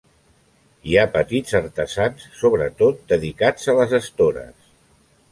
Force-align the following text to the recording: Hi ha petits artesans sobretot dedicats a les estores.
Hi 0.91 0.95
ha 0.99 1.09
petits 1.17 1.57
artesans 1.59 2.23
sobretot 2.39 3.03
dedicats 3.11 3.69
a 3.75 3.77
les 3.81 3.93
estores. 3.99 4.73